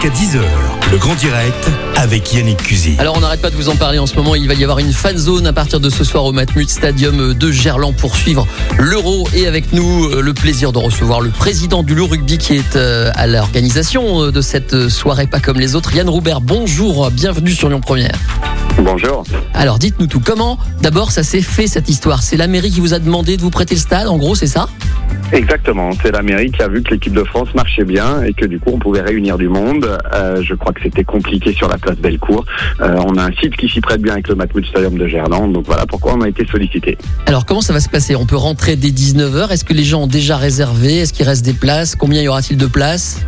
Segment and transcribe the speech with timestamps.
[0.00, 0.40] Jusqu'à 10h,
[0.92, 2.96] le grand direct avec Yannick Cusy.
[2.98, 4.78] Alors on n'arrête pas de vous en parler en ce moment, il va y avoir
[4.78, 8.46] une fan zone à partir de ce soir au Matmut Stadium de Gerland pour suivre
[8.78, 12.54] l'Euro et avec nous euh, le plaisir de recevoir le président du Loup Rugby qui
[12.54, 16.40] est euh, à l'organisation euh, de cette soirée pas comme les autres, Yann Roubert.
[16.40, 18.16] Bonjour, bienvenue sur Lyon Première.
[18.78, 19.24] Bonjour.
[19.52, 22.22] Alors dites-nous tout, comment d'abord ça s'est fait cette histoire?
[22.22, 24.46] C'est la mairie qui vous a demandé de vous prêter le stade, en gros c'est
[24.46, 24.68] ça?
[25.32, 28.46] Exactement, c'est la mairie qui a vu que l'équipe de France marchait bien et que
[28.46, 29.89] du coup on pouvait réunir du monde.
[30.14, 32.44] Euh, je crois que c'était compliqué sur la place Bellecour.
[32.80, 35.52] Euh, on a un site qui s'y prête bien avec le Matmut Stadium de Gerland,
[35.52, 36.96] donc voilà pourquoi on a été sollicité.
[37.26, 38.16] Alors comment ça va se passer?
[38.16, 40.98] On peut rentrer dès 19h, est-ce que les gens ont déjà réservé?
[40.98, 41.94] Est-ce qu'il reste des places?
[41.94, 43.24] Combien y aura-t-il de places?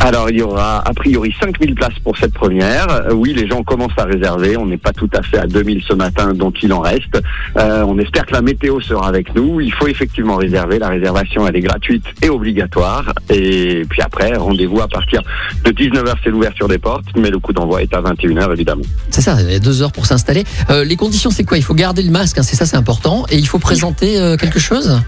[0.00, 2.86] Alors il y aura a priori 5000 places pour cette première.
[2.90, 4.56] Euh, oui, les gens commencent à réserver.
[4.56, 7.20] On n'est pas tout à fait à 2000 ce matin, donc il en reste.
[7.56, 9.60] Euh, on espère que la météo sera avec nous.
[9.60, 10.78] Il faut effectivement réserver.
[10.78, 13.12] La réservation, elle est gratuite et obligatoire.
[13.30, 15.22] Et puis après, rendez-vous à partir
[15.64, 18.82] de 19h, c'est l'ouverture des portes, mais le coup d'envoi est à 21h évidemment.
[19.10, 20.44] C'est ça, il y a deux heures pour s'installer.
[20.70, 21.56] Euh, les conditions c'est quoi?
[21.56, 23.24] Il faut garder le masque, hein, c'est ça c'est important.
[23.30, 25.00] Et il faut présenter euh, quelque chose?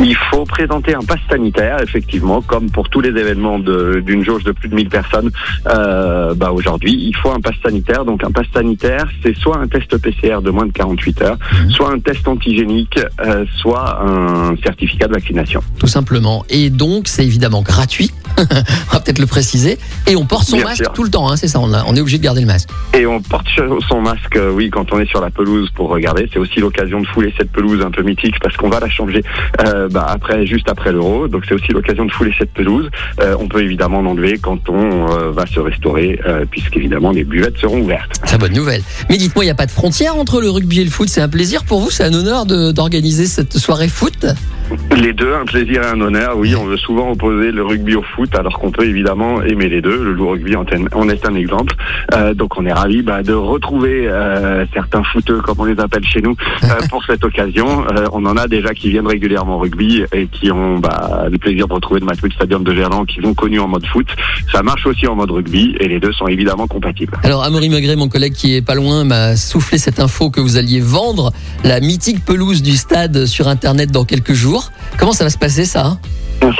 [0.00, 4.52] Il faut présenter un pass sanitaire, effectivement, comme pour tous les événements de- jauge de
[4.52, 5.30] plus de 1000 personnes.
[5.66, 8.04] Euh, bah aujourd'hui, il faut un pass sanitaire.
[8.04, 11.38] Donc un pass sanitaire, c'est soit un test PCR de moins de 48 heures,
[11.70, 15.60] soit un test antigénique, euh, soit un certificat de vaccination.
[15.78, 16.44] tout simplement.
[16.48, 18.10] Et donc, c'est évidemment gratuit.
[18.38, 19.78] on va peut-être le préciser.
[20.06, 20.92] Et on porte son Bien masque sûr.
[20.92, 21.60] tout le temps, hein, c'est ça.
[21.60, 22.68] On, a- on est obligé de garder le masque.
[22.96, 23.46] Et on porte
[23.88, 26.28] son masque, euh, oui, quand on est sur la pelouse pour regarder.
[26.32, 29.22] C'est aussi l'occasion de fouler cette pelouse un peu mythique parce qu'on va la changer
[29.64, 31.28] euh, bah, après, juste après l'euro.
[31.28, 32.88] Donc c'est aussi l'occasion de fouler cette pelouse.
[33.20, 36.18] Euh, on peut évidemment l'enlever quand on euh, va se restaurer,
[36.50, 38.12] puisqu'évidemment les buvettes seront ouvertes.
[38.24, 38.82] C'est bonne nouvelle.
[39.10, 41.08] Mais dites-moi, il n'y a pas de frontière entre le rugby et le foot?
[41.08, 44.26] C'est un plaisir pour vous, c'est un honneur d'organiser cette soirée foot?
[44.96, 46.36] Les deux, un plaisir et un honneur.
[46.38, 49.80] Oui, on veut souvent opposer le rugby au foot, alors qu'on peut évidemment aimer les
[49.80, 50.02] deux.
[50.02, 51.74] Le loup rugby en est un exemple.
[52.14, 56.04] Euh, donc on est ravis bah, de retrouver euh, certains footeux, comme on les appelle
[56.04, 57.84] chez nous, euh, pour cette occasion.
[58.12, 61.68] On en a déjà qui viennent régulièrement au rugby et qui ont bah, le plaisir
[61.68, 64.06] de retrouver le Matmut Stadium de Gerland, qui l'ont connu en mode foot.
[64.52, 67.16] Ça marche aussi en mode rugby et les deux sont évidemment compatibles.
[67.22, 70.56] Alors, Amaury Magret, mon collègue qui est pas loin, m'a soufflé cette info que vous
[70.56, 71.32] alliez vendre
[71.64, 74.70] la mythique pelouse du stade sur Internet dans quelques jours.
[74.98, 75.98] Comment ça va se passer, ça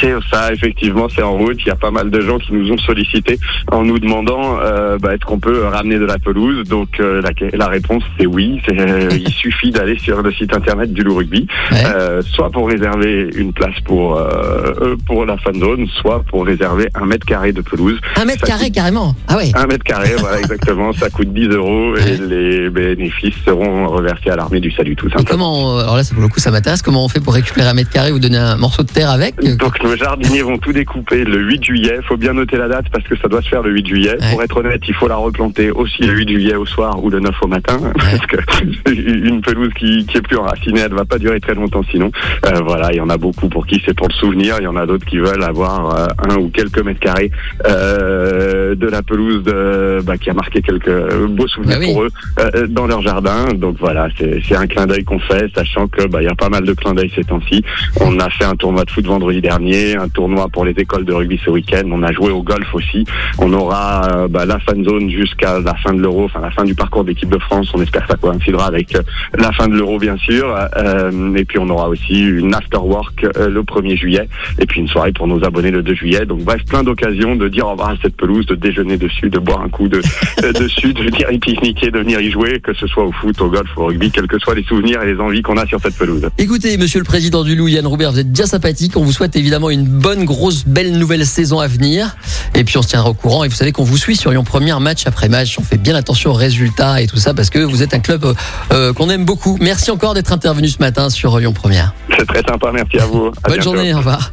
[0.00, 1.56] C'est ça, effectivement, c'est en route.
[1.60, 3.38] Il y a pas mal de gens qui nous ont sollicité
[3.70, 6.66] en nous demandant euh, bah, est-ce qu'on peut ramener de la pelouse?
[6.68, 8.60] Donc euh, la, la réponse c'est oui.
[8.66, 11.78] C'est, euh, il suffit d'aller sur le site internet du Loup Rugby, Ouais.
[11.86, 16.88] euh, soit pour réserver une place pour euh, pour la fan zone, soit pour réserver
[16.94, 17.98] un mètre carré de pelouse.
[18.16, 19.14] Un mètre ça carré, coûte- carrément.
[19.28, 19.50] Ah ouais.
[19.54, 20.92] Un mètre carré, voilà exactement.
[20.92, 25.12] Ça coûte 10 euros et les bénéfices seront reversés à l'armée du salut tout Et
[25.12, 25.28] simplement.
[25.54, 26.82] comment, alors là, pour le coup, ça m'intéresse.
[26.82, 29.36] Comment on fait pour récupérer un mètre carré ou donner un morceau de terre avec
[29.58, 31.98] Donc nos jardiniers vont tout découper le 8 juillet.
[32.06, 34.16] Faut bien noter la date parce que ça doit se faire le 8 juillet.
[34.20, 34.30] Ouais.
[34.30, 37.20] Pour être honnête, il faut la replanter aussi le 8 juillet au soir ou le
[37.20, 38.36] 9 au matin parce que
[38.90, 42.10] une pelouse qui, qui est plus enracinée, elle va pas durer très longtemps sinon.
[42.46, 44.56] Euh, voilà, il y en a beaucoup pour qui c'est pour le souvenir.
[44.60, 47.30] Il y en a d'autres qui veulent avoir euh, un ou quelques mètres carrés
[47.66, 51.92] euh, de la pelouse de, bah, qui a marqué quelques beaux souvenirs Bah oui.
[51.92, 52.10] pour eux
[52.68, 53.52] dans leur jardin.
[53.54, 56.34] Donc voilà, c'est c'est un clin d'œil qu'on fait, sachant que bah, il y a
[56.34, 57.62] pas mal de clins d'œil ces temps-ci.
[58.00, 61.12] On a fait un tournoi de foot vendredi dernier, un tournoi pour les écoles de
[61.12, 61.82] rugby ce week-end.
[61.90, 63.04] On a joué au golf aussi.
[63.38, 66.64] On aura euh, bah, la fan zone jusqu'à la fin de l'Euro, enfin la fin
[66.64, 67.70] du parcours d'équipe de France.
[67.74, 69.02] On espère que ça coïncidera avec euh,
[69.36, 70.54] la fin de l'Euro bien sûr.
[70.76, 74.28] Euh, et puis on aura aussi une after work euh, le 1er juillet.
[74.58, 76.26] Et puis une soirée pour nos abonnés le 2 juillet.
[76.26, 79.38] Donc bref, plein d'occasions de dire au revoir à cette pelouse, de déjeuner dessus, de
[79.38, 80.02] boire un coup de,
[80.58, 83.50] dessus, de venir y pique-niquer, de venir y jouer, que ce soit au foot, au
[83.50, 85.96] golf, au rugby, quels que soient les souvenirs et les envies qu'on a sur cette
[85.96, 86.28] pelouse.
[86.38, 88.96] Écoutez, monsieur le président du Loup, Yann Roubert, vous êtes bien sympathique.
[88.96, 92.16] On vous souhaite évidemment une bonne, grosse, belle nouvelle saison à venir.
[92.54, 93.44] Et puis on se tiendra au courant.
[93.44, 95.58] Et vous savez qu'on vous suit sur Lyon Première, match après match.
[95.58, 98.24] On fait bien attention aux résultats et tout ça parce que vous êtes un club
[98.24, 98.34] euh,
[98.72, 99.58] euh, qu'on aime beaucoup.
[99.60, 101.92] Merci encore d'être intervenu ce matin sur Lyon Première.
[102.18, 103.26] C'est très sympa, merci à vous.
[103.26, 103.62] À Bonne bientôt.
[103.62, 104.32] journée, au revoir.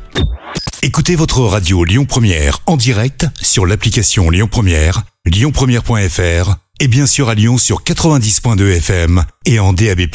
[0.82, 7.28] Écoutez votre radio Lyon Première en direct sur l'application Lyon Première, lyonpremière.fr et bien sûr
[7.30, 10.08] à Lyon sur 90.2 FM et en DAB+.